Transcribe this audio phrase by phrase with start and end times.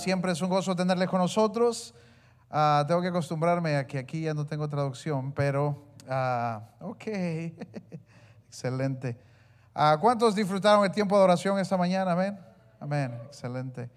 [0.00, 1.94] siempre es un gozo tenerles con nosotros.
[2.50, 7.06] Ah, tengo que acostumbrarme a que aquí ya no tengo traducción, pero ah, ok,
[8.48, 9.16] excelente.
[10.00, 12.12] ¿Cuántos disfrutaron el tiempo de oración esta mañana?
[12.12, 12.38] Amén.
[12.80, 13.88] Amén, excelente.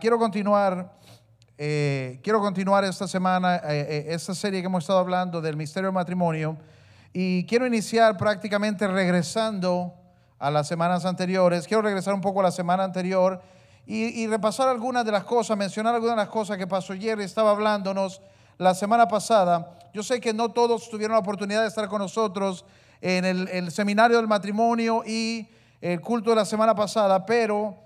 [0.00, 0.92] quiero continuar.
[1.58, 5.88] Eh, quiero continuar esta semana, eh, eh, esta serie que hemos estado hablando del misterio
[5.88, 6.56] del matrimonio,
[7.12, 9.94] y quiero iniciar prácticamente regresando
[10.38, 11.68] a las semanas anteriores.
[11.68, 13.40] Quiero regresar un poco a la semana anterior
[13.86, 17.50] y, repasar algunas de las cosas, mencionar algunas de las cosas que pasó ayer estaba
[17.50, 18.20] hablándonos
[18.58, 19.78] la semana pasada.
[19.92, 22.64] Yo sé que no todos tuvieron la oportunidad de estar con nosotros
[23.00, 25.48] en el, seminario del matrimonio y
[25.80, 27.76] el culto de la semana pasada, pero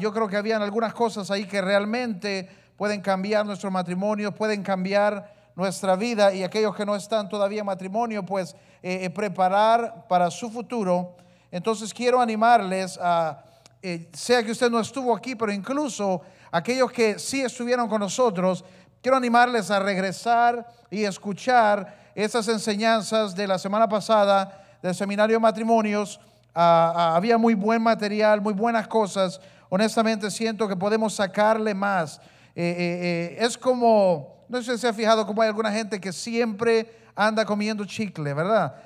[0.00, 5.32] yo creo que habían algunas cosas ahí que realmente pueden cambiar nuestro matrimonio, pueden cambiar
[5.54, 10.30] nuestra vida y aquellos que no están todavía en matrimonio, pues eh, eh, preparar para
[10.30, 11.14] su futuro
[11.52, 13.44] entonces quiero animarles a,
[13.82, 18.64] eh, sea que usted no estuvo aquí, pero incluso aquellos que sí estuvieron con nosotros,
[19.00, 25.40] quiero animarles a regresar y escuchar esas enseñanzas de la semana pasada del seminario de
[25.40, 26.20] matrimonios.
[26.54, 29.40] Ah, ah, había muy buen material, muy buenas cosas.
[29.68, 32.20] Honestamente siento que podemos sacarle más.
[32.54, 36.12] Eh, eh, es como, no sé si se ha fijado como hay alguna gente que
[36.12, 38.76] siempre anda comiendo chicle, ¿verdad?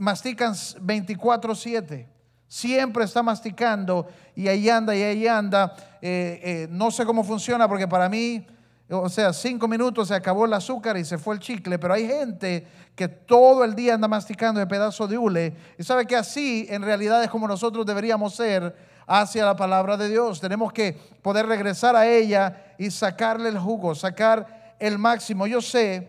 [0.00, 2.08] mastican 24/7.
[2.52, 5.74] Siempre está masticando y ahí anda y ahí anda.
[6.02, 8.46] Eh, eh, no sé cómo funciona porque para mí,
[8.90, 12.06] o sea, cinco minutos se acabó el azúcar y se fue el chicle, pero hay
[12.06, 16.66] gente que todo el día anda masticando el pedazo de hule y sabe que así
[16.68, 18.76] en realidad es como nosotros deberíamos ser
[19.06, 20.38] hacia la palabra de Dios.
[20.38, 20.92] Tenemos que
[21.22, 25.46] poder regresar a ella y sacarle el jugo, sacar el máximo.
[25.46, 26.06] Yo sé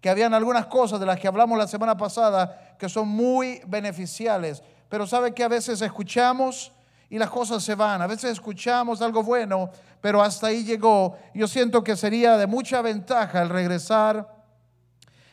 [0.00, 4.62] que habían algunas cosas de las que hablamos la semana pasada que son muy beneficiales,
[4.88, 6.72] pero sabe que a veces escuchamos
[7.08, 9.70] y las cosas se van, a veces escuchamos algo bueno,
[10.00, 11.16] pero hasta ahí llegó.
[11.34, 14.28] Yo siento que sería de mucha ventaja el regresar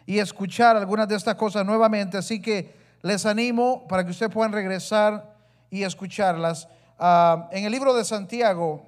[0.05, 4.51] y escuchar algunas de estas cosas nuevamente, así que les animo para que ustedes puedan
[4.51, 5.35] regresar
[5.69, 6.67] y escucharlas.
[6.99, 8.85] Ah, en el libro de Santiago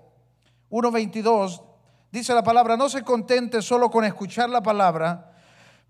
[0.69, 1.62] 1.22
[2.12, 5.34] dice la palabra, no se contente solo con escuchar la palabra,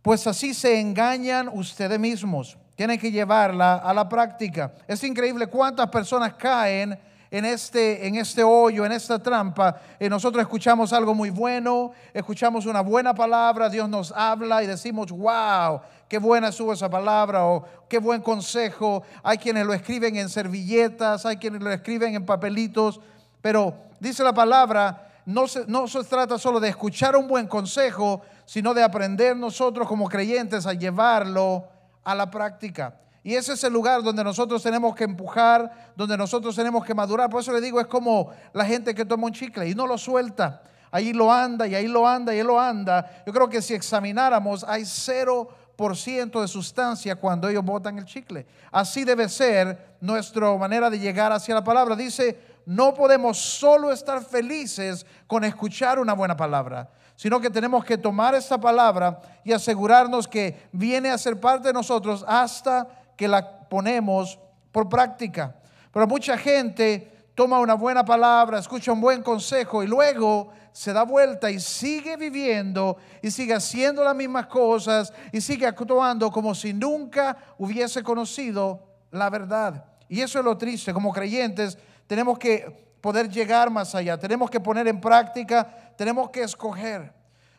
[0.05, 2.55] pues así se engañan ustedes mismos.
[2.75, 4.71] Tienen que llevarla a la práctica.
[4.87, 6.95] Es increíble cuántas personas caen
[7.31, 9.81] en este, en este hoyo, en esta trampa.
[9.99, 15.09] Y nosotros escuchamos algo muy bueno, escuchamos una buena palabra, Dios nos habla y decimos,
[15.09, 19.01] wow, qué buena estuvo esa palabra o qué buen consejo.
[19.23, 23.01] Hay quienes lo escriben en servilletas, hay quienes lo escriben en papelitos,
[23.41, 28.21] pero dice la palabra, no se, no se trata solo de escuchar un buen consejo,
[28.45, 31.67] sino de aprender nosotros como creyentes a llevarlo
[32.03, 32.95] a la práctica.
[33.23, 37.27] Y ese es el lugar donde nosotros tenemos que empujar, donde nosotros tenemos que madurar.
[37.27, 39.97] Por eso le digo, es como la gente que toma un chicle y no lo
[39.97, 40.61] suelta.
[40.91, 43.23] Ahí lo anda y ahí lo anda y él lo anda.
[43.25, 48.45] Yo creo que si examináramos, hay 0% de sustancia cuando ellos botan el chicle.
[48.71, 51.95] Así debe ser nuestra manera de llegar hacia la palabra.
[51.95, 57.97] Dice, no podemos solo estar felices con escuchar una buena palabra, sino que tenemos que
[57.97, 63.67] tomar esta palabra y asegurarnos que viene a ser parte de nosotros hasta que la
[63.69, 64.39] ponemos
[64.71, 65.55] por práctica.
[65.91, 71.03] Pero mucha gente toma una buena palabra, escucha un buen consejo y luego se da
[71.03, 76.73] vuelta y sigue viviendo y sigue haciendo las mismas cosas y sigue actuando como si
[76.73, 78.81] nunca hubiese conocido
[79.11, 79.85] la verdad.
[80.09, 84.59] Y eso es lo triste, como creyentes tenemos que poder llegar más allá, tenemos que
[84.59, 87.13] poner en práctica, tenemos que escoger.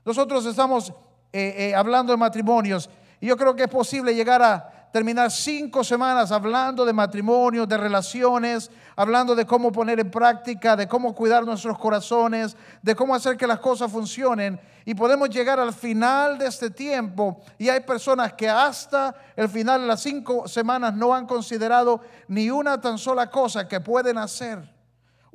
[0.05, 0.91] Nosotros estamos
[1.33, 2.89] eh, eh, hablando de matrimonios
[3.21, 7.77] y yo creo que es posible llegar a terminar cinco semanas hablando de matrimonios, de
[7.77, 13.37] relaciones, hablando de cómo poner en práctica, de cómo cuidar nuestros corazones, de cómo hacer
[13.37, 14.59] que las cosas funcionen.
[14.85, 19.83] Y podemos llegar al final de este tiempo y hay personas que hasta el final
[19.83, 24.77] de las cinco semanas no han considerado ni una tan sola cosa que pueden hacer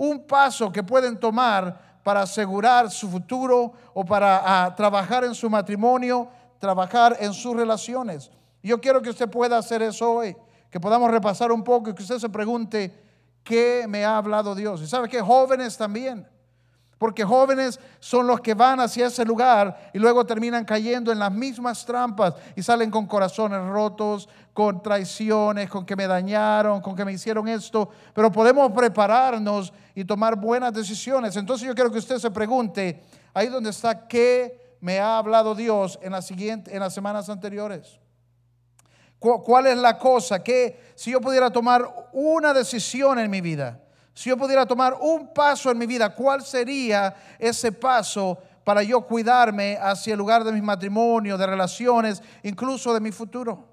[0.01, 5.50] un paso que pueden tomar para asegurar su futuro o para ah, trabajar en su
[5.50, 6.27] matrimonio,
[6.59, 8.31] trabajar en sus relaciones.
[8.63, 10.36] Yo quiero que usted pueda hacer eso hoy,
[10.69, 12.94] que podamos repasar un poco y que usted se pregunte,
[13.44, 14.81] ¿qué me ha hablado Dios?
[14.81, 16.27] Y sabe que jóvenes también
[17.01, 21.31] porque jóvenes son los que van hacia ese lugar y luego terminan cayendo en las
[21.31, 27.03] mismas trampas y salen con corazones rotos, con traiciones, con que me dañaron, con que
[27.03, 27.89] me hicieron esto.
[28.13, 31.36] Pero podemos prepararnos y tomar buenas decisiones.
[31.36, 33.01] Entonces yo quiero que usted se pregunte,
[33.33, 38.00] ahí donde está, ¿qué me ha hablado Dios en, en las semanas anteriores?
[39.18, 41.83] ¿Cuál es la cosa que si yo pudiera tomar
[42.13, 43.80] una decisión en mi vida?
[44.13, 49.02] Si yo pudiera tomar un paso en mi vida, ¿cuál sería ese paso para yo
[49.02, 53.71] cuidarme hacia el lugar de mi matrimonio, de relaciones, incluso de mi futuro?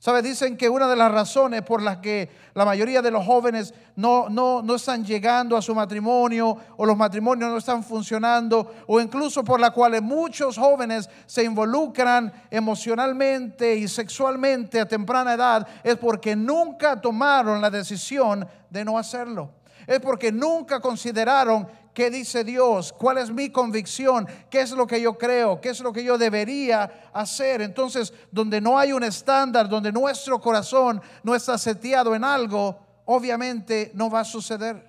[0.00, 0.22] ¿Sabe?
[0.22, 4.30] Dicen que una de las razones por las que la mayoría de los jóvenes no,
[4.30, 9.44] no, no, están llegando a su matrimonio o los matrimonios no están funcionando o incluso
[9.44, 16.34] por la cual muchos jóvenes se involucran emocionalmente y sexualmente a temprana edad es porque
[16.34, 19.50] nunca tomaron la decisión de no hacerlo.
[19.86, 22.92] Es porque nunca consideraron ¿Qué dice Dios?
[22.92, 24.26] ¿Cuál es mi convicción?
[24.48, 25.60] ¿Qué es lo que yo creo?
[25.60, 27.62] ¿Qué es lo que yo debería hacer?
[27.62, 33.90] Entonces, donde no hay un estándar, donde nuestro corazón no está seteado en algo, obviamente
[33.94, 34.88] no va a suceder.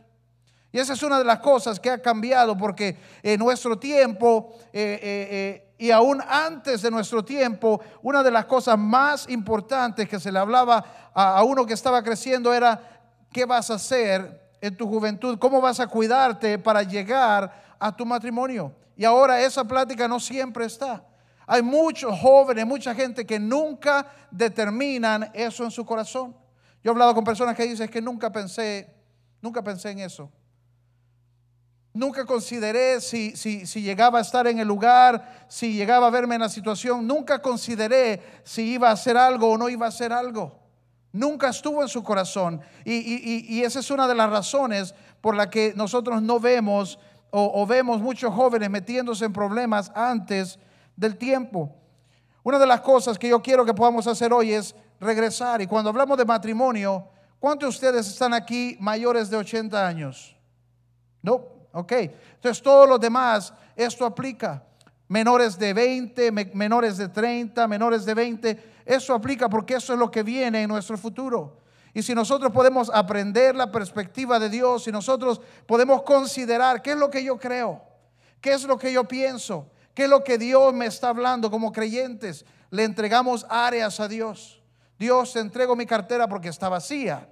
[0.72, 5.00] Y esa es una de las cosas que ha cambiado porque en nuestro tiempo eh,
[5.02, 10.20] eh, eh, y aún antes de nuestro tiempo, una de las cosas más importantes que
[10.20, 12.80] se le hablaba a uno que estaba creciendo era,
[13.34, 18.06] ¿qué vas a hacer en tu juventud, cómo vas a cuidarte para llegar a tu
[18.06, 18.74] matrimonio.
[18.96, 21.04] Y ahora esa plática no siempre está.
[21.48, 26.36] Hay muchos jóvenes, mucha gente que nunca determinan eso en su corazón.
[26.84, 28.94] Yo he hablado con personas que dicen que nunca pensé,
[29.42, 30.32] nunca pensé en eso.
[31.94, 36.36] Nunca consideré si, si, si, llegaba a estar en el lugar, si llegaba a verme
[36.36, 37.06] en la situación.
[37.06, 40.61] Nunca consideré si iba a hacer algo o no iba a hacer algo.
[41.14, 42.62] Nunca estuvo en su corazón.
[42.86, 47.00] Y, esa es una de las razones por la que nosotros no vemos
[47.32, 50.60] o, vemos muchos jóvenes metiéndose en problemas antes
[50.96, 51.74] del tiempo.
[52.44, 55.62] Una de las cosas que yo quiero que podamos hacer hoy es regresar.
[55.62, 57.08] Y cuando hablamos de matrimonio,
[57.40, 60.36] ¿cuántos de ustedes están aquí mayores de 80 años?
[61.22, 61.92] No, ok.
[61.92, 64.64] Entonces todos los demás, esto aplica.
[65.08, 70.10] Menores de 20, menores de 30, menores de 20 eso aplica porque eso es lo
[70.10, 71.58] que viene en nuestro futuro.
[71.94, 76.98] Y si nosotros podemos aprender la perspectiva de Dios, si nosotros podemos considerar qué es
[76.98, 77.82] lo que yo creo,
[78.40, 81.72] qué es lo que yo pienso, qué es lo que Dios me está hablando como
[81.72, 84.62] creyentes, le entregamos áreas a Dios.
[84.98, 87.28] Dios, te entrego mi cartera porque está vacía.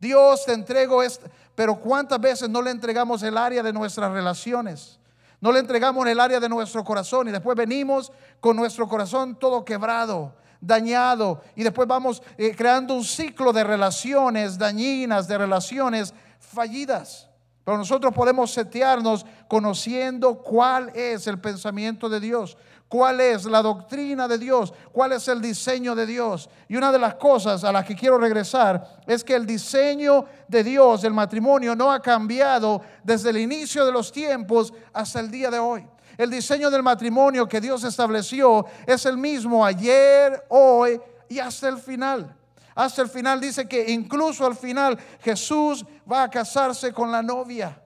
[0.00, 1.28] Dios, te entrego esto.
[1.54, 4.97] Pero ¿cuántas veces no le entregamos el área de nuestras relaciones?
[5.40, 9.36] No le entregamos en el área de nuestro corazón y después venimos con nuestro corazón
[9.38, 16.12] todo quebrado, dañado y después vamos eh, creando un ciclo de relaciones dañinas, de relaciones
[16.40, 17.27] fallidas.
[17.68, 22.56] Pero nosotros podemos setearnos conociendo cuál es el pensamiento de Dios,
[22.88, 26.48] cuál es la doctrina de Dios, cuál es el diseño de Dios.
[26.66, 30.64] Y una de las cosas a las que quiero regresar es que el diseño de
[30.64, 35.50] Dios del matrimonio no ha cambiado desde el inicio de los tiempos hasta el día
[35.50, 35.86] de hoy.
[36.16, 41.76] El diseño del matrimonio que Dios estableció es el mismo ayer, hoy y hasta el
[41.76, 42.34] final.
[42.78, 47.82] Hasta el final dice que incluso al final Jesús va a casarse con la novia,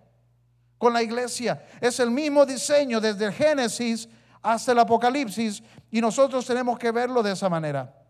[0.76, 1.64] con la iglesia.
[1.80, 4.06] Es el mismo diseño desde el Génesis
[4.42, 8.01] hasta el Apocalipsis y nosotros tenemos que verlo de esa manera.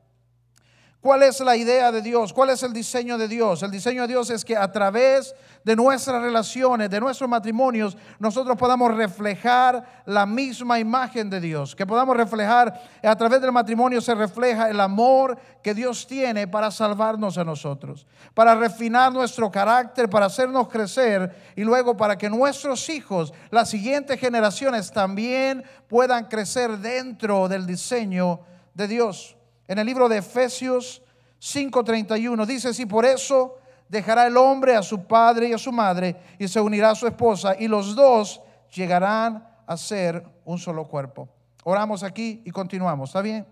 [1.02, 2.32] ¿Cuál es la idea de Dios?
[2.32, 3.64] ¿Cuál es el diseño de Dios?
[3.64, 8.56] El diseño de Dios es que a través de nuestras relaciones, de nuestros matrimonios, nosotros
[8.56, 11.74] podamos reflejar la misma imagen de Dios.
[11.74, 16.70] Que podamos reflejar, a través del matrimonio se refleja el amor que Dios tiene para
[16.70, 22.88] salvarnos a nosotros, para refinar nuestro carácter, para hacernos crecer y luego para que nuestros
[22.88, 28.38] hijos, las siguientes generaciones, también puedan crecer dentro del diseño
[28.72, 29.36] de Dios
[29.68, 31.02] en el libro de Efesios
[31.40, 32.46] 5:31.
[32.46, 36.48] Dice, si por eso dejará el hombre a su padre y a su madre y
[36.48, 38.40] se unirá a su esposa y los dos
[38.74, 41.28] llegarán a ser un solo cuerpo.
[41.64, 43.46] Oramos aquí y continuamos, ¿está bien?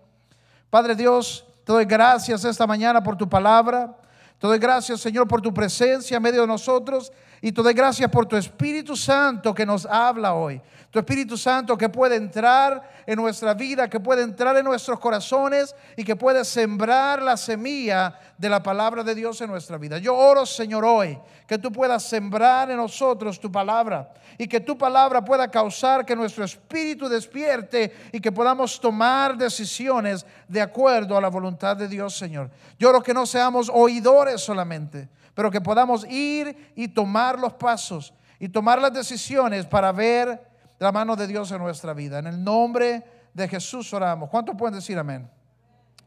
[0.71, 3.97] Padre Dios, te doy gracias esta mañana por tu palabra.
[4.38, 8.11] Te doy gracias, Señor, por tu presencia en medio de nosotros y te doy gracias
[8.11, 10.61] por tu Espíritu Santo que nos habla hoy.
[10.90, 15.75] Tu Espíritu Santo que puede entrar en nuestra vida, que puede entrar en nuestros corazones
[15.97, 19.99] y que puede sembrar la semilla de la palabra de Dios en nuestra vida.
[19.99, 24.76] Yo oro, Señor, hoy que tú puedas sembrar en nosotros tu palabra y que tu
[24.76, 31.20] palabra pueda causar que nuestro espíritu despierte y que podamos tomar decisiones de acuerdo a
[31.20, 32.50] la voluntad de Dios, Señor.
[32.78, 35.09] Yo oro que no seamos oidores solamente,
[35.40, 40.38] pero que podamos ir y tomar los pasos y tomar las decisiones para ver
[40.78, 42.18] la mano de Dios en nuestra vida.
[42.18, 44.28] En el nombre de Jesús oramos.
[44.28, 45.30] ¿Cuántos pueden decir amén?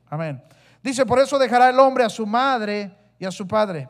[0.07, 0.39] Amén.
[0.83, 3.89] Dice, por eso dejará el hombre a su madre y a su padre.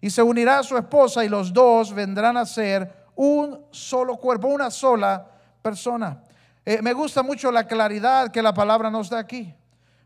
[0.00, 4.46] Y se unirá a su esposa y los dos vendrán a ser un solo cuerpo,
[4.46, 5.26] una sola
[5.62, 6.22] persona.
[6.64, 9.52] Eh, me gusta mucho la claridad que la palabra nos da aquí.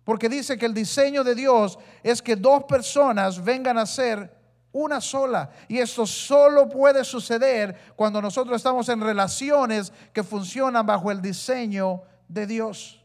[0.05, 4.40] Porque dice que el diseño de Dios es que dos personas vengan a ser
[4.73, 5.51] Una sola.
[5.69, 12.03] Y esto solo puede suceder cuando nosotros estamos en relaciones que funcionan bajo el diseño
[12.29, 13.05] de Dios.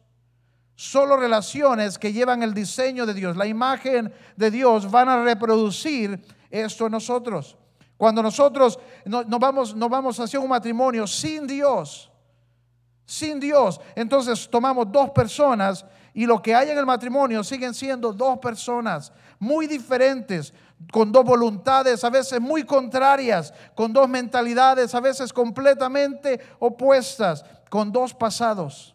[0.75, 6.23] Solo relaciones que llevan el diseño de Dios, la imagen de Dios, van a reproducir
[6.51, 7.57] esto en nosotros.
[7.97, 12.11] Cuando nosotros nos vamos, nos vamos hacia un matrimonio sin Dios,
[13.05, 18.13] sin Dios, entonces tomamos dos personas y lo que hay en el matrimonio siguen siendo
[18.13, 20.53] dos personas muy diferentes,
[20.91, 27.91] con dos voluntades a veces muy contrarias, con dos mentalidades a veces completamente opuestas, con
[27.91, 28.94] dos pasados.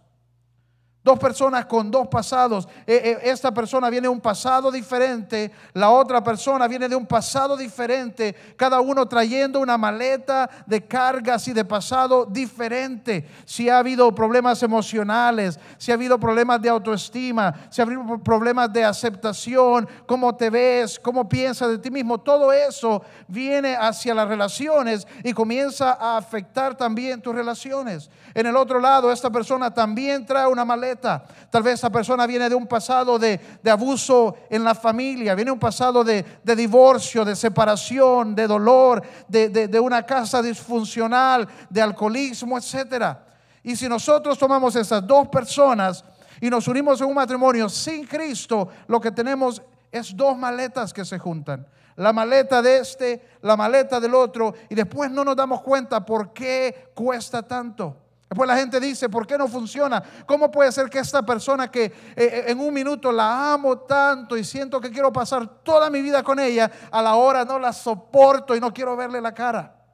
[1.02, 2.68] Dos personas con dos pasados.
[2.86, 7.06] Eh, eh, esta persona viene de un pasado diferente, la otra persona viene de un
[7.06, 13.26] pasado diferente, cada uno trayendo una maleta de cargas y de pasado diferente.
[13.46, 18.70] Si ha habido problemas emocionales, si ha habido problemas de autoestima, si ha habido problemas
[18.70, 24.28] de aceptación, cómo te ves, cómo piensas de ti mismo, todo eso viene hacia las
[24.28, 28.10] relaciones y comienza a afectar también tus relaciones.
[28.34, 32.48] En el otro lado, esta persona también trae una maleta Tal vez esa persona viene
[32.48, 38.34] de un pasado de, abuso en la familia, viene un pasado de, divorcio, de separación,
[38.34, 43.16] de dolor, de, de una casa disfuncional, de alcoholismo, etc.
[43.64, 46.04] Y si nosotros tomamos esas dos personas
[46.40, 49.60] y nos unimos en un matrimonio sin Cristo, lo que tenemos
[49.90, 54.74] es dos maletas que se juntan la maleta de este, la maleta del otro, y
[54.74, 57.94] después no nos damos cuenta por qué cuesta tanto.
[58.30, 60.00] Después la gente dice, ¿por qué no funciona?
[60.24, 64.36] ¿Cómo puede ser que esta persona que eh, eh, en un minuto la amo tanto
[64.36, 67.72] y siento que quiero pasar toda mi vida con ella, a la hora no la
[67.72, 69.84] soporto y no quiero verle la cara?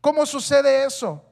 [0.00, 1.24] ¿Cómo sucede eso?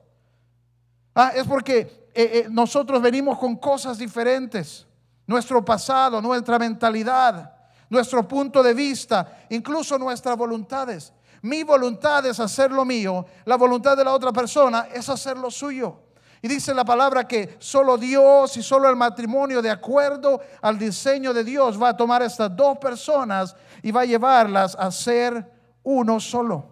[1.12, 4.86] Ah, es porque eh, nosotros venimos con cosas diferentes.
[5.26, 7.52] Nuestro pasado, nuestra mentalidad,
[7.90, 11.12] nuestro punto de vista, incluso nuestras voluntades.
[11.42, 15.50] Mi voluntad es hacer lo mío, la voluntad de la otra persona es hacer lo
[15.50, 16.04] suyo.
[16.44, 21.32] Y dice la palabra que solo Dios y solo el matrimonio de acuerdo al diseño
[21.32, 25.50] de Dios va a tomar estas dos personas y va a llevarlas a ser
[25.84, 26.68] uno solo.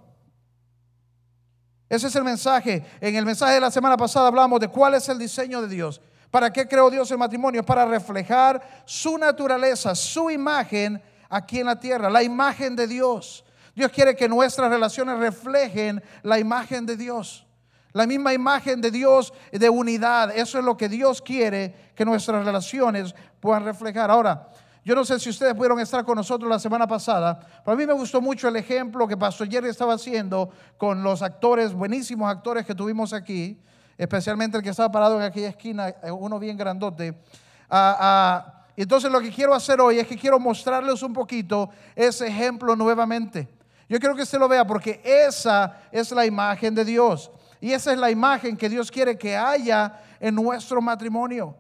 [1.88, 2.84] Ese es el mensaje.
[3.00, 6.02] En el mensaje de la semana pasada hablamos de cuál es el diseño de Dios.
[6.30, 7.64] ¿Para qué creó Dios el matrimonio?
[7.64, 13.42] Para reflejar su naturaleza, su imagen aquí en la tierra, la imagen de Dios.
[13.74, 17.41] Dios quiere que nuestras relaciones reflejen la imagen de Dios.
[17.92, 20.34] La misma imagen de Dios de unidad.
[20.37, 24.11] Eso es lo que Dios quiere que nuestras relaciones puedan reflejar.
[24.11, 24.49] Ahora,
[24.84, 27.87] yo no sé si ustedes pudieron estar con nosotros la semana pasada, pero a mí
[27.87, 32.66] me gustó mucho el ejemplo que Pastor Jerry estaba haciendo con los actores, buenísimos actores
[32.66, 33.61] que tuvimos aquí,
[33.96, 37.16] especialmente el que estaba parado en aquella esquina, eh, uno bien grandote.
[37.70, 42.26] Ah, ah, entonces lo que quiero hacer hoy es que quiero mostrarles un poquito ese
[42.26, 43.49] ejemplo nuevamente.
[43.88, 47.30] Yo quiero que usted lo vea porque esa es la imagen de Dios.
[47.62, 51.57] Y esa es la imagen que Dios quiere que haya en nuestro matrimonio.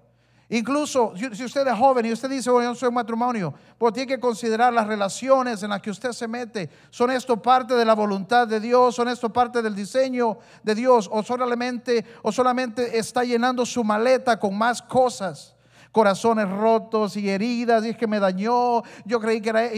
[0.48, 4.08] Incluso si usted es joven y usted dice, bueno, yo soy un matrimonio, pues tiene
[4.08, 6.68] que considerar las relaciones en las que usted se mete.
[6.90, 8.96] ¿Son esto parte de la voluntad de Dios?
[8.96, 11.08] ¿Son esto parte del diseño de Dios?
[11.10, 15.54] ¿O solamente, o solamente está llenando su maleta con más cosas?
[15.92, 19.70] Corazones rotos y heridas, y es que me dañó, yo creí que era...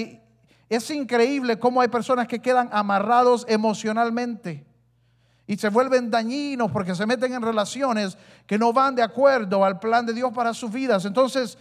[0.71, 4.65] Es increíble cómo hay personas que quedan amarrados emocionalmente
[5.47, 9.79] y se vuelven dañinos porque se meten en relaciones que no van de acuerdo al
[9.79, 11.05] plan de Dios para sus vidas.
[11.05, 11.59] Entonces,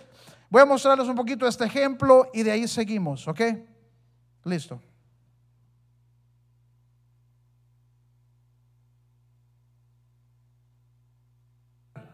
[0.49, 3.41] voy a mostrarles un poquito este ejemplo y de ahí seguimos, ¿ok?
[4.45, 4.79] Listo.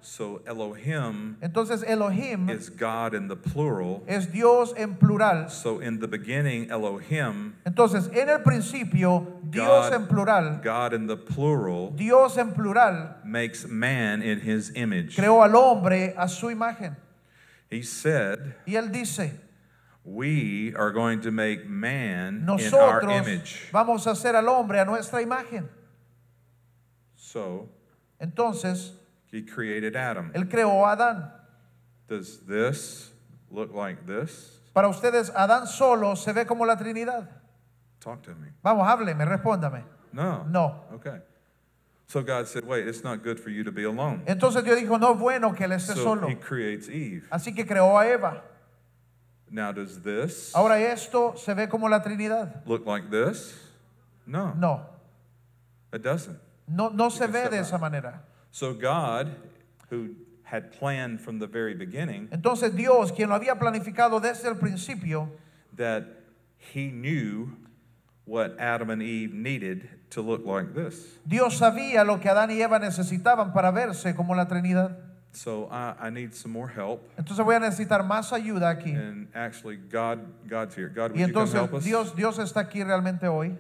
[0.01, 4.03] So Elohim Entonces Elohim is God in the plural.
[4.07, 5.49] es Dios en plural.
[5.49, 11.07] So in the beginning Elohim Entonces en el principio Dios God, en plural, God in
[11.07, 15.15] the plural Dios en plural makes man in his image.
[15.15, 16.95] creó al hombre a su imagen.
[17.69, 19.31] He said, Y él dice,
[20.03, 24.79] "We are going to make man in our nosotros image." vamos a hacer al hombre
[24.79, 25.67] a nuestra imagen.
[27.15, 27.69] So
[28.19, 28.93] Entonces
[29.31, 30.31] he created Adam.
[30.33, 31.31] él creó a Adán.
[32.07, 33.11] Does this
[33.51, 34.59] look like this?
[34.73, 37.29] Para ustedes Adán solo se ve como la Trinidad.
[37.99, 38.49] Talk to me.
[38.63, 39.83] Vamos, hábleme, respóndame.
[40.13, 40.43] No.
[40.45, 40.85] No.
[40.93, 41.21] Okay.
[42.07, 44.97] So God said, "Wait, it's not good for you to be alone." Entonces Dios dijo,
[44.97, 46.27] no es bueno que él esté So solo.
[46.27, 47.23] he creates Eve.
[47.29, 48.41] Así que creó a Eva.
[49.51, 52.63] Now does this Ahora esto se ve como la Trinidad.
[52.65, 53.55] look like this?
[54.25, 54.53] No.
[54.55, 54.85] No,
[55.93, 56.39] It doesn't.
[56.67, 58.23] no, no se ve de esa manera.
[58.51, 59.35] So God,
[59.89, 64.55] who had planned from the very beginning Entonces Dios, quien lo había planificado desde el
[64.55, 65.29] principio,
[65.75, 66.05] that
[66.57, 67.55] he knew
[68.25, 71.17] what Adam and Eve needed to look like this.
[71.27, 74.95] Dios sabía lo que Adán y Eva necesitaban para verse como la Trinidad.
[75.31, 77.07] So I, I need some more help.
[77.17, 78.95] Entonces voy a necesitar más ayuda aquí.
[78.95, 80.89] And actually, God, God's here.
[80.89, 81.83] God, would Y you come help us?
[81.83, 83.55] Dios, Dios está aquí realmente hoy.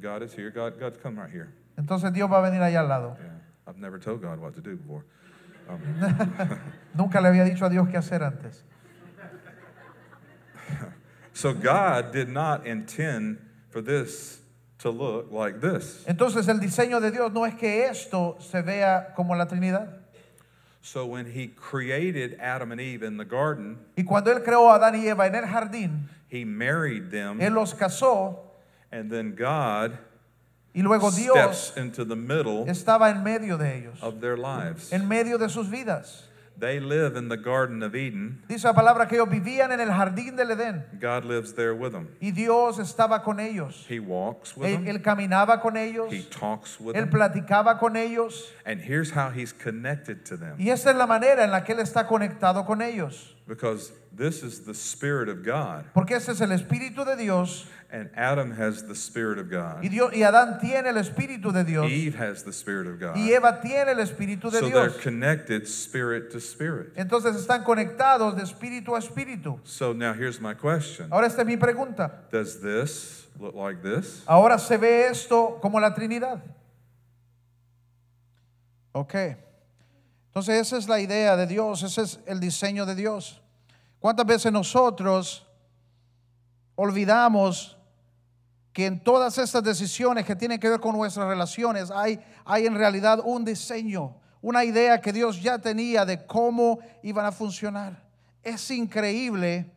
[0.00, 0.50] God is here.
[0.50, 1.48] God, God, come right here.
[1.78, 3.16] Entonces Dios va a venir allá al lado.
[3.18, 3.35] Yeah,
[3.66, 5.04] I've never told God what to do before.
[5.68, 5.80] Um,
[6.94, 8.62] Nunca le había dicho a Dios qué hacer antes.
[11.32, 13.38] so God did not intend
[13.70, 14.40] for this
[14.78, 16.04] to look like this.
[16.06, 19.88] Entonces el diseño de Dios no es que esto se vea como la Trinidad.
[20.82, 24.78] So when He created Adam and Eve in the garden, Y cuando Él creó a
[24.78, 28.38] Adán y Eva en el jardín, He married them, Él los casó
[28.92, 29.98] and then God
[30.76, 34.92] y luego steps Dios into the middle estaba en medio de ellos, of their lives.
[34.92, 36.22] en medio de sus vidas.
[36.58, 38.42] They live in the Garden of Eden.
[38.48, 41.92] Dice la palabra que ellos vivían en el jardín del Edén God lives there with
[41.92, 42.08] them.
[42.18, 43.84] y Dios estaba con ellos.
[43.90, 44.88] He walks with Él, them.
[44.88, 47.10] él caminaba con ellos, He talks with Él them.
[47.10, 50.56] platicaba con ellos And here's how he's connected to them.
[50.58, 53.35] y esa es la manera en la que Él está conectado con ellos.
[53.46, 55.84] Because this is the Spirit of God.
[55.94, 59.82] Porque ese es el Espíritu de Dios And Adam has the Spirit of y, God.
[59.82, 63.16] Dios, y Adán tiene el Espíritu de Dios Eve has the Spirit of God.
[63.16, 66.92] y Eva tiene el Espíritu de So they're connected spirit to spirit.
[66.96, 69.60] Entonces están conectados de espíritu a espíritu.
[69.62, 72.24] So now here's my question Ahora esta es mi pregunta.
[72.32, 74.24] Does this look like this?
[74.26, 76.42] Ahora se ve esto como la Trinidad.
[78.92, 79.14] Ok.
[80.36, 83.40] Entonces esa es la idea de Dios, ese es el diseño de Dios.
[83.98, 85.46] ¿Cuántas veces nosotros
[86.74, 87.78] olvidamos
[88.74, 92.74] que en todas estas decisiones que tienen que ver con nuestras relaciones hay, hay en
[92.74, 98.06] realidad un diseño, una idea que Dios ya tenía de cómo iban a funcionar?
[98.42, 99.72] Es increíble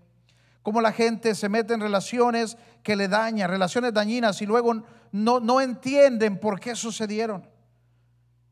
[0.62, 4.74] cómo la gente se mete en relaciones que le dañan, relaciones dañinas y luego
[5.13, 7.48] no, no entienden por qué sucedieron.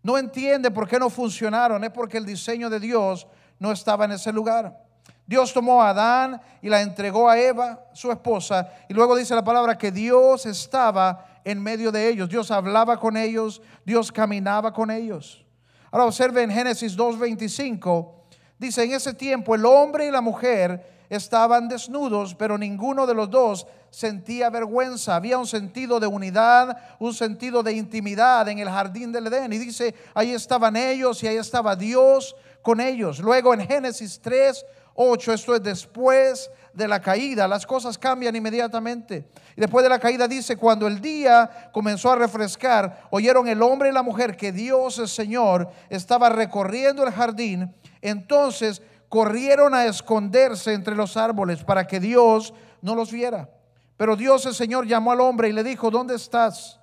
[0.08, 1.84] No entienden por qué no funcionaron.
[1.84, 3.28] Es porque el diseño de Dios
[3.60, 4.82] no estaba en ese lugar.
[5.26, 9.43] Dios tomó a Adán y la entregó a Eva, su esposa, y luego dice la
[9.43, 12.30] palabra que Dios estaba en medio de ellos.
[12.30, 15.46] Dios hablaba con ellos, Dios caminaba con ellos.
[15.91, 18.10] Ahora observe en Génesis 2.25,
[18.58, 23.30] dice, en ese tiempo el hombre y la mujer estaban desnudos, pero ninguno de los
[23.30, 25.15] dos sentía vergüenza.
[25.15, 29.54] Había un sentido de unidad, un sentido de intimidad en el jardín del Edén.
[29.54, 33.20] Y dice, ahí estaban ellos y ahí estaba Dios con ellos.
[33.20, 34.65] Luego en Génesis 3,
[34.96, 39.28] 8, esto es después de la caída, las cosas cambian inmediatamente.
[39.56, 43.89] Y después de la caída dice, cuando el día comenzó a refrescar, oyeron el hombre
[43.89, 50.74] y la mujer que Dios el Señor estaba recorriendo el jardín, entonces corrieron a esconderse
[50.74, 53.50] entre los árboles para que Dios no los viera.
[53.96, 56.80] Pero Dios el Señor llamó al hombre y le dijo, ¿dónde estás?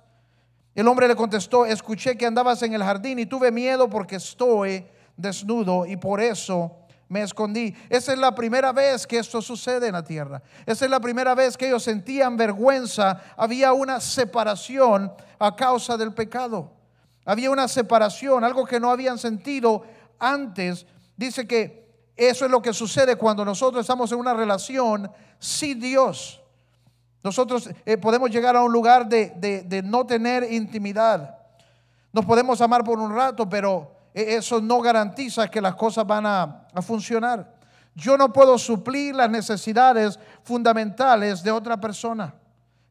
[0.73, 4.85] El hombre le contestó, escuché que andabas en el jardín y tuve miedo porque estoy
[5.15, 6.75] desnudo y por eso
[7.07, 7.73] me escondí.
[7.89, 10.41] Esa es la primera vez que esto sucede en la tierra.
[10.65, 13.21] Esa es la primera vez que ellos sentían vergüenza.
[13.37, 16.73] Había una separación a causa del pecado.
[17.23, 19.83] Había una separación, algo que no habían sentido
[20.19, 20.85] antes.
[21.15, 21.84] Dice que
[22.15, 26.41] eso es lo que sucede cuando nosotros estamos en una relación sin Dios.
[27.23, 31.37] Nosotros eh, podemos llegar a un lugar de, de- de no tener intimidad.
[32.13, 36.25] Nos podemos amar por un rato, pero eh, eso no garantiza que las cosas van
[36.25, 37.53] a, a funcionar.
[37.95, 42.33] Yo no puedo suplir las necesidades fundamentales de otra persona.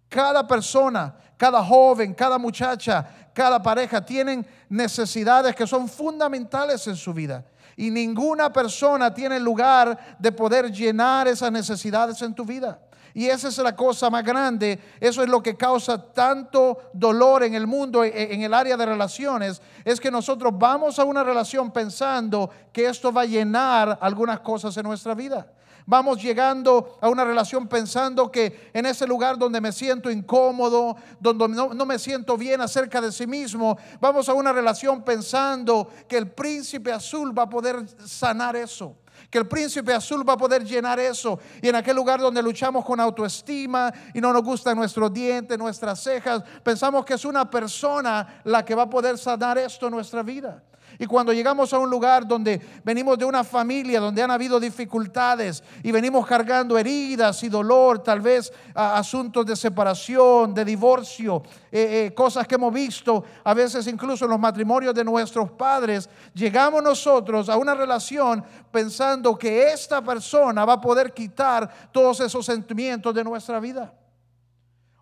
[0.08, 7.12] Cada persona, cada joven, cada muchacha, cada pareja tienen necesidades que son fundamentales en su
[7.12, 7.44] vida.
[7.77, 12.79] Y ninguna persona tiene lugar de poder llenar esas necesidades en tu vida.
[13.12, 14.79] Y esa es la cosa más grande.
[15.01, 18.87] Eso es lo que causa tanto dolor en el mundo, e- en el área de
[18.87, 19.62] relaciones.
[19.85, 24.77] Es que nosotros vamos a una relación pensando que esto va a llenar algunas cosas
[24.77, 25.47] en nuestra vida.
[25.87, 31.49] Vamos llegando a una relación pensando que en ese lugar donde me siento incómodo, donde
[31.49, 36.16] no, no me siento bien acerca de sí mismo, vamos a una relación pensando que
[36.16, 38.97] el príncipe azul va a poder sanar eso
[39.31, 41.38] que el príncipe azul va a poder llenar eso.
[41.61, 46.01] Y en aquel lugar donde luchamos con autoestima y no nos gustan nuestros dientes, nuestras
[46.03, 50.23] cejas, pensamos que es una persona la que va a poder sanar esto en nuestra
[50.23, 50.62] vida.
[50.98, 55.62] Y cuando llegamos a un lugar donde venimos de una familia, donde han habido dificultades
[55.83, 62.14] y venimos cargando heridas y dolor, tal vez asuntos de separación, de divorcio, eh, eh,
[62.14, 67.48] cosas que hemos visto, a veces incluso en los matrimonios de nuestros padres, llegamos nosotros
[67.48, 73.24] a una relación pensando que esta persona va a poder quitar todos esos sentimientos de
[73.24, 73.92] nuestra vida.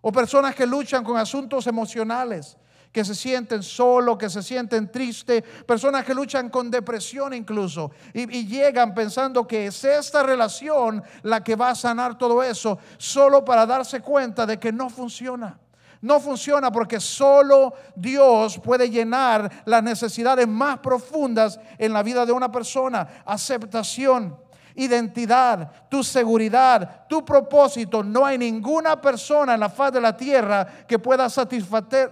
[0.01, 2.57] O personas que luchan con asuntos emocionales,
[2.93, 8.45] que se sienten solos, que se sienten tristes, personas que luchan con depresión incluso, y,
[8.45, 13.65] llegan pensando que es esta relación la que va a sanar todo eso, solo para
[13.65, 15.59] darse cuenta de que no funciona.
[16.01, 22.33] No funciona porque solo Dios puede llenar las necesidades más profundas en la vida de
[22.33, 23.23] una persona.
[23.25, 24.37] Aceptación,
[24.75, 28.03] identidad, tu seguridad, tu propósito.
[28.03, 32.11] No hay ninguna persona en la faz de la tierra que pueda satisfacer,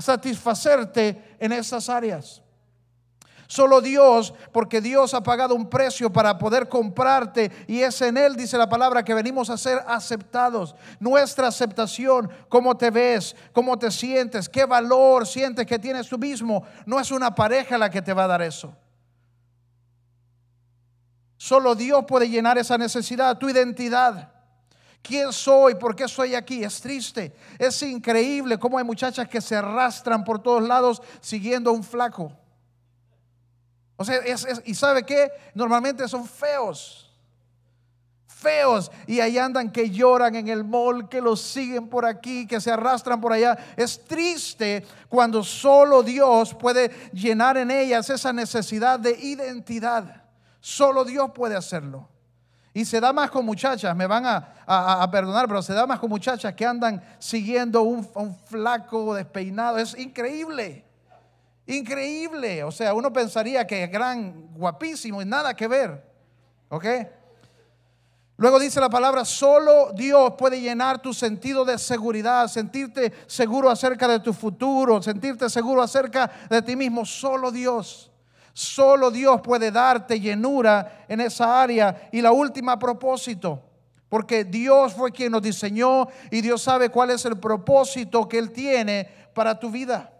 [0.00, 2.42] satisfacerte en esas áreas.
[3.50, 8.36] Solo Dios, porque Dios ha pagado un precio para poder comprarte y es en Él,
[8.36, 10.76] dice la palabra, que venimos a ser aceptados.
[11.00, 16.62] Nuestra aceptación, cómo te ves, cómo te sientes, qué valor sientes que tienes tú mismo,
[16.86, 18.72] no es una pareja la que te va a dar eso.
[21.36, 24.39] Solo Dios puede llenar esa necesidad, tu identidad.
[25.02, 25.74] ¿Quién soy?
[25.74, 26.62] ¿Por qué soy aquí?
[26.62, 27.34] Es triste.
[27.58, 32.32] Es increíble cómo hay muchachas que se arrastran por todos lados siguiendo a un flaco.
[33.96, 34.18] O sea,
[34.64, 37.10] y sabe que normalmente son feos.
[38.26, 38.90] Feos.
[39.06, 42.70] Y ahí andan que lloran en el mall, que los siguen por aquí, que se
[42.70, 43.58] arrastran por allá.
[43.76, 50.24] Es triste cuando solo Dios puede llenar en ellas esa necesidad de identidad.
[50.60, 52.09] Solo Dios puede hacerlo.
[52.72, 56.08] Y se da más con muchachas, me van a, perdonar, pero se da más con
[56.08, 59.78] muchachas que andan siguiendo un, un flaco despeinado.
[59.78, 60.84] Es increíble.
[61.66, 62.62] Increíble.
[62.64, 66.04] O sea, uno pensaría que es gran, guapísimo y nada que ver.
[66.68, 66.86] ¿Ok?
[68.40, 74.08] Luego dice la palabra, solo Dios puede llenar tu sentido de seguridad, sentirte seguro acerca
[74.08, 77.04] de tu futuro, sentirte seguro acerca de ti mismo.
[77.04, 78.09] Solo Dios.
[78.52, 82.08] Solo Dios puede darte llenura en esa área.
[82.12, 83.62] Y la última propósito,
[84.08, 88.50] porque Dios fue quien nos diseñó y Dios sabe cuál es el propósito que Él
[88.52, 90.12] tiene para tu vida.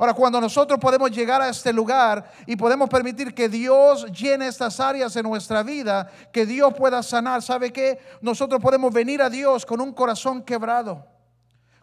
[0.00, 4.80] Ahora, cuando nosotros podemos llegar a este lugar y podemos permitir que Dios llene estas
[4.80, 7.98] áreas en nuestra vida, que Dios pueda sanar, ¿sabe qué?
[8.22, 11.06] Nosotros podemos venir a Dios con un corazón quebrado,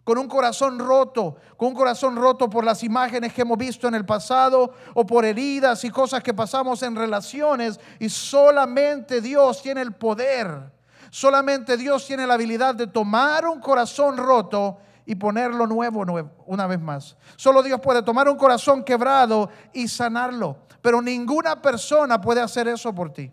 [0.08, 3.94] con un corazón roto, con un corazón roto por las imágenes que hemos visto en
[3.94, 9.82] el pasado o por heridas y cosas que pasamos en relaciones y solamente Dios tiene
[9.82, 10.72] el poder.
[11.10, 16.02] Solamente Dios tiene la habilidad de tomar un corazón roto y ponerlo nuevo,
[16.46, 17.14] una vez más.
[17.36, 20.56] Solo Dios puede tomar un corazón quebrado y sanarlo.
[20.80, 23.30] Pero ninguna persona puede hacer eso por ti.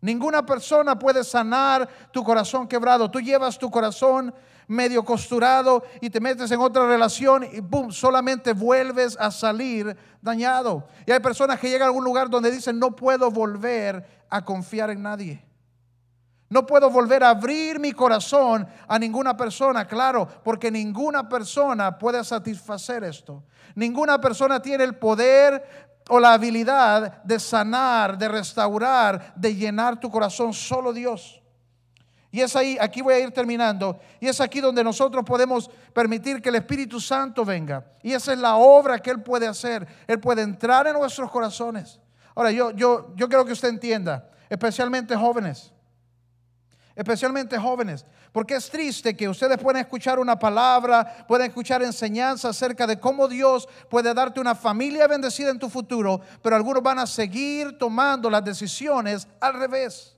[0.00, 3.10] Ninguna persona puede sanar tu corazón quebrado.
[3.10, 4.32] Tú llevas tu corazón
[4.68, 10.88] medio costurado y te metes en otra relación y boom, solamente vuelves a salir dañado.
[11.06, 14.90] Y hay personas que llegan a un lugar donde dicen, no puedo volver a confiar
[14.90, 15.44] en nadie.
[16.48, 22.22] No puedo volver a abrir mi corazón a ninguna persona, claro, porque ninguna persona puede
[22.22, 23.42] satisfacer esto.
[23.74, 30.08] Ninguna persona tiene el poder o la habilidad de sanar, de restaurar, de llenar tu
[30.08, 31.42] corazón, solo Dios.
[32.30, 36.42] Y es ahí, aquí voy a ir terminando, y es aquí donde nosotros podemos permitir
[36.42, 37.84] que el Espíritu Santo venga.
[38.02, 39.86] Y esa es la obra que Él puede hacer.
[40.06, 42.00] Él puede entrar en nuestros corazones.
[42.34, 45.72] Ahora, yo, yo, yo quiero que usted entienda, especialmente jóvenes
[46.96, 52.86] especialmente jóvenes, porque es triste que ustedes pueden escuchar una palabra, pueden escuchar enseñanza acerca
[52.86, 57.06] de cómo Dios puede darte una familia bendecida en tu futuro, pero algunos van a
[57.06, 60.15] seguir tomando las decisiones al revés.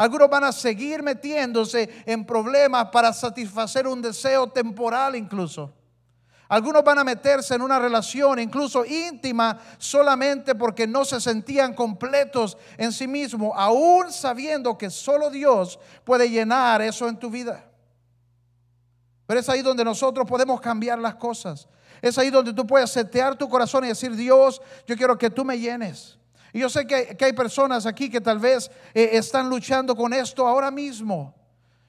[0.00, 5.74] Algunos van a seguir metiéndose en problemas para satisfacer un deseo temporal incluso.
[6.48, 12.56] Algunos van a meterse en una relación incluso íntima solamente porque no se sentían completos
[12.78, 17.62] en sí mismos, aún sabiendo que solo Dios puede llenar eso en tu vida.
[19.26, 21.68] Pero es ahí donde nosotros podemos cambiar las cosas.
[22.00, 25.44] Es ahí donde tú puedes setear tu corazón y decir, Dios, yo quiero que tú
[25.44, 26.16] me llenes.
[26.52, 30.46] Y yo sé que, hay personas aquí que tal vez eh, están luchando con esto
[30.46, 31.34] ahora mismo.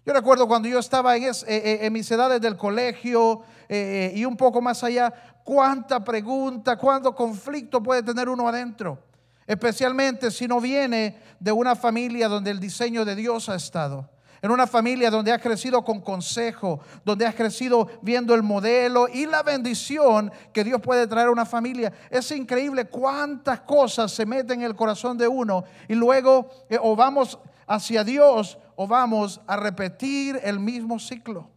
[0.05, 3.43] Yo recuerdo cuando yo estaba en, eh, eh, mis edades del colegio
[3.73, 5.13] y un poco más allá,
[5.45, 8.99] cuánta pregunta, cuánto conflicto puede tener uno adentro.
[9.47, 14.09] Especialmente si no viene de una familia donde el diseño de Dios ha estado.
[14.41, 19.27] En una familia donde has crecido con consejo, donde has crecido viendo el modelo y
[19.27, 21.93] la bendición que Dios puede traer a una familia.
[22.09, 26.49] Es increíble cuántas cosas se meten en el corazón de uno y luego
[26.81, 31.49] o vamos hacia Dios o vamos a repetir el mismo ciclo,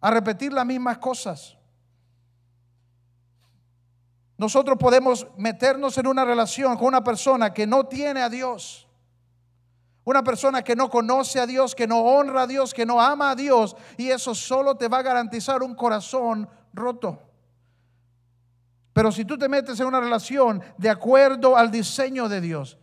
[0.00, 1.56] a repetir las mismas cosas.
[4.38, 8.85] Nosotros podemos meternos en una relación con una persona que no tiene a Dios.
[10.06, 13.30] Una persona que no conoce a Dios, que no honra a Dios, que no ama
[13.30, 13.76] a Dios.
[13.96, 17.20] Y eso solo te va a garantizar un corazón roto.
[18.92, 22.78] Pero si tú te metes en una relación de acuerdo al diseño de Dios,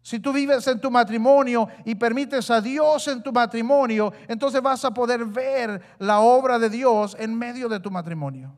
[0.00, 4.84] si tú vives en tu matrimonio y permites a Dios en tu matrimonio, entonces vas
[4.84, 8.56] a poder ver la obra de Dios en medio de tu matrimonio.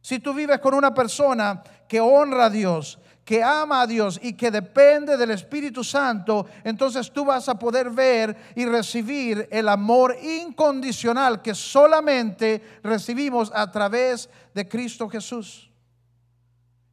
[0.00, 4.32] Si tú vives con una persona que honra a Dios, que ama a Dios y
[4.32, 10.16] que depende del Espíritu Santo, entonces tú vas a poder ver y recibir el amor
[10.20, 15.70] incondicional que solamente recibimos a través de Cristo Jesús.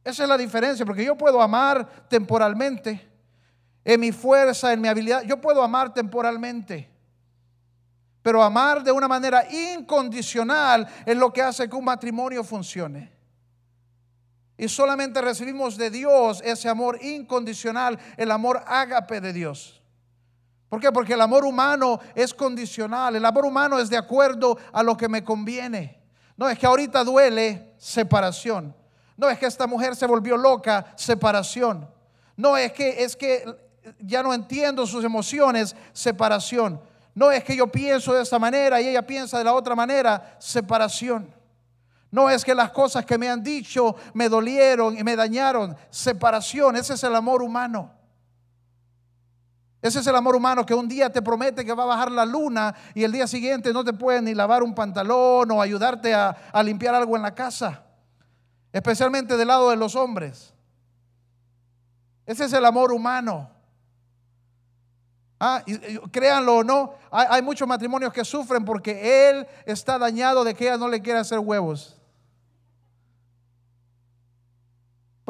[0.04, 3.08] Esa es la diferencia, porque yo puedo amar temporalmente,
[3.84, 6.88] en mi fuerza, en mi habilidad, yo puedo amar temporalmente.
[8.22, 13.19] Pero amar de una manera incondicional es lo que hace que un matrimonio funcione.
[14.60, 19.80] Y solamente recibimos de Dios ese amor incondicional, el amor ágape de Dios.
[20.68, 20.92] ¿Por qué?
[20.92, 25.08] Porque el amor humano es condicional, el amor humano es de acuerdo a lo que
[25.08, 25.98] me conviene.
[26.36, 28.76] No es que ahorita duele separación.
[29.16, 31.88] No es que esta mujer se volvió loca, separación.
[32.36, 33.46] No es que es que
[33.98, 36.82] ya no entiendo sus emociones, separación.
[37.14, 40.36] No es que yo pienso de esta manera y ella piensa de la otra manera,
[40.38, 41.39] separación.
[42.10, 45.76] No es que las cosas que me han dicho me dolieron y me dañaron.
[45.90, 47.92] Separación, ese es el amor humano.
[49.82, 52.26] Ese es el amor humano que un día te promete que va a bajar la
[52.26, 56.36] luna y el día siguiente no te puede ni lavar un pantalón o ayudarte a,
[56.62, 57.82] limpiar algo en la casa.
[58.72, 60.52] Especialmente del lado de los hombres.
[62.26, 63.50] Ese es el amor humano.
[65.42, 65.64] Ah,
[66.10, 70.64] créanlo o no, hay, hay, muchos matrimonios que sufren porque él está dañado de que
[70.64, 71.99] ella no le quiere hacer huevos.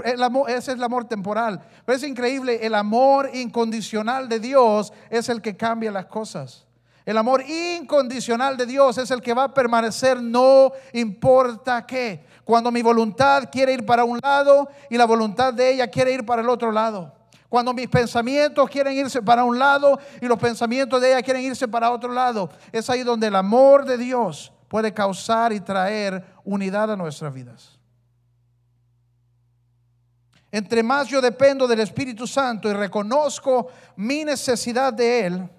[0.02, 1.60] Ese es el amor temporal.
[1.84, 6.66] Pero es increíble, el amor incondicional de Dios es el que cambia las cosas.
[7.04, 12.24] El amor incondicional de Dios es el que va a permanecer no importa qué.
[12.44, 16.24] Cuando mi voluntad quiere ir para un lado y la voluntad de ella quiere ir
[16.24, 17.12] para el otro lado.
[17.48, 21.66] Cuando mis pensamientos quieren irse para un lado y los pensamientos de ella quieren irse
[21.66, 22.48] para otro lado.
[22.70, 27.79] Es ahí donde el amor de Dios puede causar y traer unidad a nuestras vidas.
[30.52, 35.50] Entre más yo dependo del Espíritu Santo y reconozco mi necesidad de Él,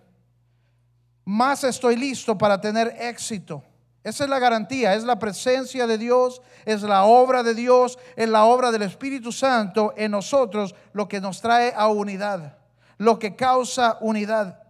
[1.24, 3.64] más estoy listo para tener éxito.
[4.04, 8.28] Esa es la garantía, es la presencia de Dios, es la obra de Dios, es
[8.28, 12.58] la obra del Espíritu Santo en nosotros lo que nos trae a unidad,
[12.98, 14.62] lo que causa unidad.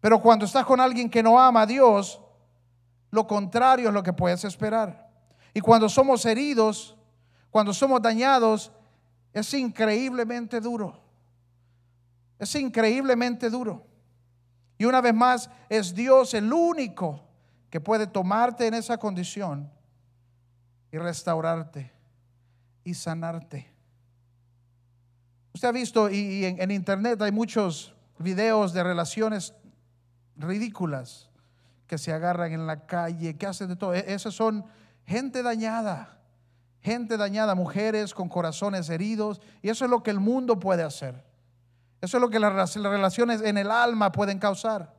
[0.00, 2.20] Pero cuando estás con alguien que no ama a Dios,
[3.10, 5.10] lo contrario es lo que puedes esperar.
[5.52, 6.97] Y cuando somos heridos,
[7.50, 8.72] cuando somos dañados,
[9.32, 11.00] es increíblemente duro.
[12.38, 13.84] Es increíblemente duro.
[14.76, 17.24] Y una vez más, es Dios el único
[17.70, 19.70] que puede tomarte en esa condición
[20.92, 21.92] y restaurarte
[22.84, 23.70] y sanarte.
[25.52, 29.54] Usted ha visto, y, en, internet hay muchos videos de relaciones
[30.36, 31.28] ridículas
[31.86, 33.94] que se agarran en la calle, que hacen de todo.
[33.94, 34.64] E, esas son
[35.04, 36.17] gente dañada
[36.80, 39.40] gente dañada, mujeres con corazones heridos.
[39.62, 41.24] Y eso es lo que el mundo puede hacer.
[42.00, 44.94] Eso es lo que las, relaciones en el alma pueden causar.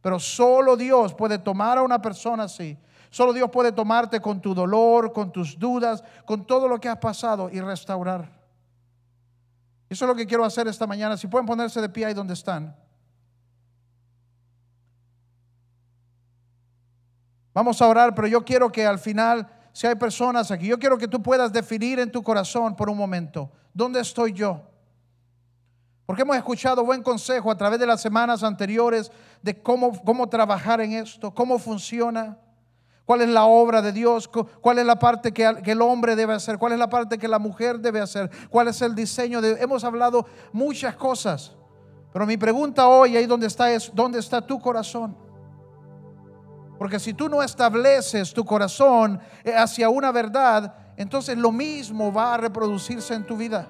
[0.00, 2.78] Pero solo Dios puede tomar a una persona así.
[3.10, 6.98] Solo Dios puede tomarte con tu dolor, con tus dudas, con todo lo que has
[6.98, 8.30] pasado y restaurar.
[9.88, 11.16] Eso es lo que quiero hacer esta mañana.
[11.16, 12.76] Si pueden ponerse de pie ahí donde están.
[17.54, 20.98] Vamos a orar, pero yo quiero que al final si hay personas aquí, yo quiero
[20.98, 24.60] que tú puedas definir en tu corazón por un momento, ¿dónde estoy yo?
[26.04, 30.80] Porque hemos escuchado buen consejo a través de las semanas anteriores de cómo, cómo trabajar
[30.80, 32.38] en esto, cómo funciona,
[33.04, 36.58] cuál es la obra de Dios, cuál es la parte que, el hombre debe hacer,
[36.58, 39.62] cuál es la parte que la mujer debe hacer, cuál es el diseño de...
[39.62, 41.52] Hemos hablado muchas cosas,
[42.12, 45.27] pero mi pregunta hoy, ahí donde está, es, ¿dónde está tu corazón?
[46.78, 52.34] Porque si tú no estableces tu corazón eh, hacia una verdad, entonces lo mismo va
[52.34, 53.68] a reproducirse en tu vida.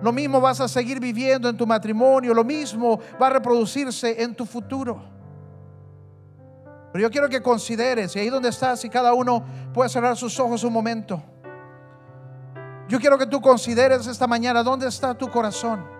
[0.00, 4.34] Lo mismo vas a seguir viviendo en tu matrimonio, lo mismo va a reproducirse en
[4.34, 5.02] tu futuro.
[6.92, 10.38] Pero yo quiero que consideres, y ahí donde estás, y cada uno puede cerrar sus
[10.40, 11.22] ojos un momento.
[12.88, 15.97] Yo quiero que tú consideres esta mañana dónde está tu corazón.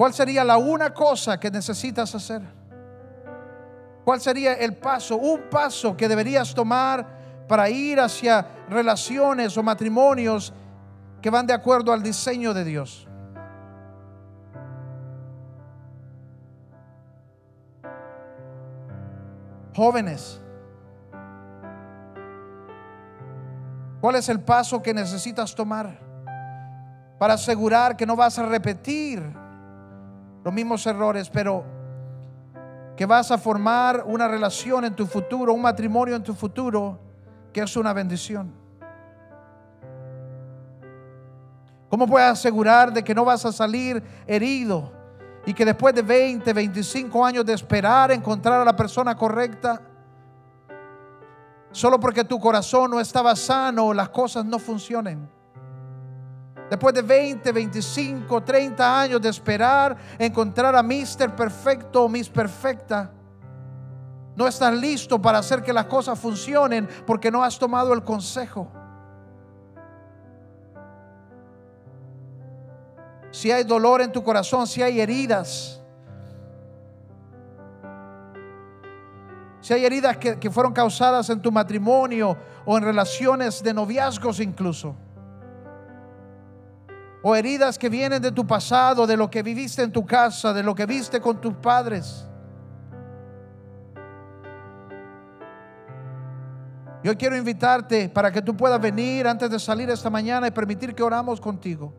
[0.00, 2.40] ¿Cuál sería la una cosa que necesitas hacer?
[4.02, 7.06] ¿Cuál sería el paso, un paso que deberías tomar
[7.46, 10.54] para ir hacia relaciones o matrimonios
[11.20, 13.06] que van de acuerdo al diseño de Dios.
[19.76, 20.40] Jóvenes,
[24.00, 26.00] ¿cuál es el paso que necesitas tomar
[27.18, 29.39] para asegurar que no vas a repetir
[30.44, 31.64] los mismos errores, pero
[32.96, 36.98] que vas a formar una relación en tu futuro, un matrimonio en tu futuro,
[37.52, 38.52] que es una bendición?
[41.88, 45.00] ¿Cómo puedes asegurar de que no vas a salir herido?
[45.46, 49.80] y que después de 20, 25 años de esperar encontrar a la persona correcta,
[51.70, 55.28] solo porque tu corazón no estaba sano, las cosas no funcionen.
[56.70, 63.10] Después de 20, 25, 30 años de esperar encontrar a Mister Perfecto o Miss Perfecta,
[64.36, 68.70] no estás listo para hacer que las cosas funcionen porque no has tomado el consejo.
[73.30, 75.80] si hay dolor en tu corazón, si hay heridas,
[79.60, 84.96] si hay heridas que, fueron causadas en tu matrimonio o en relaciones de noviazgos incluso,
[87.22, 90.62] o heridas que vienen de tu pasado, de lo que viviste en tu casa, de
[90.62, 92.26] lo que viste con tus padres.
[97.02, 100.94] Yo quiero invitarte para que tú puedas venir antes de salir esta mañana y permitir
[100.94, 101.94] que oramos contigo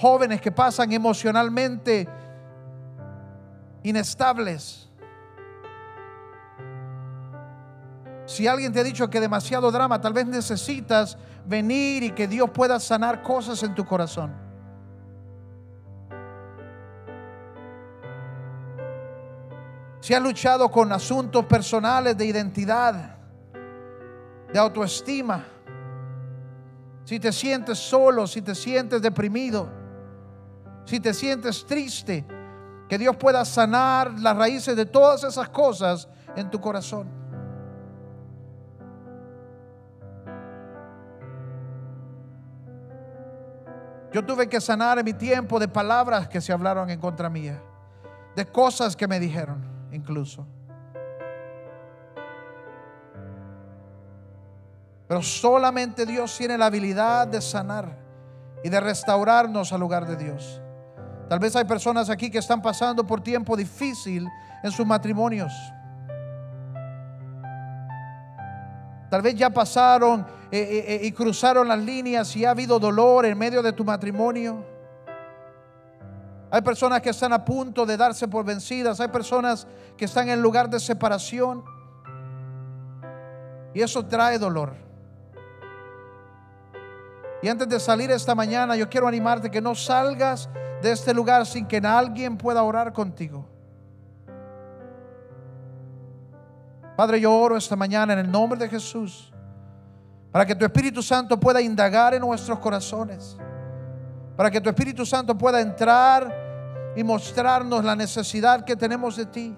[0.00, 2.08] jóvenes que pasan emocionalmente
[3.82, 4.89] inestables.
[8.30, 12.48] Si alguien te ha dicho que demasiado drama, tal vez necesitas venir y que Dios
[12.50, 14.32] pueda sanar cosas en tu corazón.
[19.98, 23.16] Si has luchado con asuntos personales de identidad,
[24.52, 25.44] de autoestima,
[27.02, 29.68] si te sientes solo, si te sientes deprimido,
[30.84, 32.24] si te sientes triste,
[32.88, 37.19] que Dios pueda sanar las raíces de todas esas cosas en tu corazón.
[44.12, 47.62] Yo tuve que sanar en mi tiempo de palabras que se hablaron en contra mía,
[48.34, 50.46] de cosas que me dijeron incluso.
[55.06, 57.98] Pero solamente Dios tiene la habilidad de sanar
[58.62, 60.60] y de restaurarnos al lugar de Dios.
[61.28, 64.28] Tal vez hay personas aquí que están pasando por tiempo difícil
[64.62, 65.52] en sus matrimonios.
[69.08, 73.24] Tal vez ya pasaron eh, eh, eh, y cruzaron las líneas y ha habido dolor
[73.24, 74.64] en medio de tu matrimonio.
[76.50, 78.98] Hay personas que están a punto de darse por vencidas.
[78.98, 81.62] Hay personas que están en lugar de separación.
[83.72, 84.74] Y eso trae dolor.
[87.42, 90.48] Y antes de salir esta mañana, yo quiero animarte que no salgas
[90.82, 93.46] de este lugar sin que alguien pueda orar contigo.
[96.96, 99.29] Padre, yo oro esta mañana en el nombre de Jesús
[100.32, 103.36] para que tu Espíritu Santo pueda indagar en nuestros corazones,
[104.36, 109.56] para que tu Espíritu Santo pueda entrar y mostrarnos la necesidad que tenemos de ti,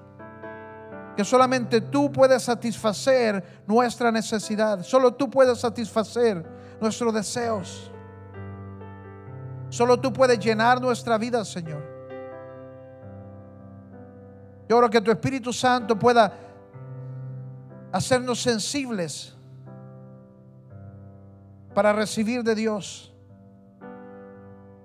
[1.17, 6.43] que solamente tú puedes satisfacer nuestra necesidad, solo tú puedes satisfacer
[6.81, 7.91] nuestros deseos.
[9.69, 11.83] Solo tú puedes llenar nuestra vida, Señor.
[14.69, 16.31] Yo oro que tu Espíritu Santo pueda
[17.91, 19.35] hacernos sensibles
[21.75, 23.15] para recibir de Dios,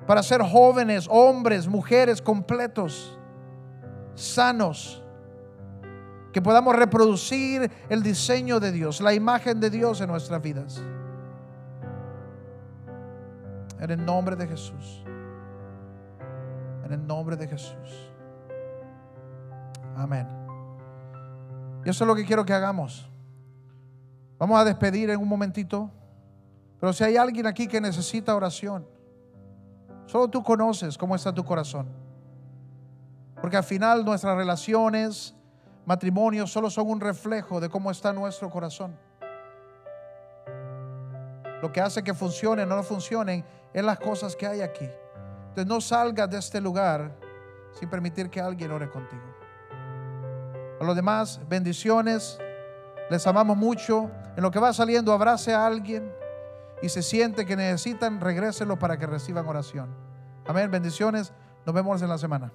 [0.06, 3.18] para ser jóvenes, hombres, mujeres completos,
[4.16, 5.04] sanos,
[6.32, 10.82] que podamos reproducir el diseño de Dios, la imagen de Dios en nuestras vidas.
[13.80, 15.04] En el nombre de Jesús.
[16.86, 18.12] En el nombre de Jesús.
[19.96, 20.28] Amén.
[21.84, 23.10] Y eso es lo que quiero que hagamos.
[24.38, 25.90] Vamos a despedir en un momentito.
[26.80, 28.88] Pero si hay alguien aquí que necesita oración,
[30.06, 31.88] solo tú conoces cómo está tu corazón.
[33.42, 35.36] Porque al final nuestras relaciones,
[35.86, 38.98] matrimonios, solo son un reflejo de cómo está nuestro corazón.
[41.62, 44.88] Lo que hace que funcione o no funcionen es las cosas que hay aquí.
[45.50, 47.12] Entonces no salgas de este lugar
[47.80, 49.24] sin permitir que alguien ore contigo.
[50.80, 52.38] A los demás, bendiciones.
[53.10, 54.12] Les amamos mucho.
[54.36, 56.12] En lo que va saliendo, abrace a alguien
[56.82, 59.90] y se siente que necesitan, regréselo para que reciban oración.
[60.46, 60.72] Amén.
[60.72, 61.34] Bendiciones.
[61.66, 62.52] Nos vemos en la semana.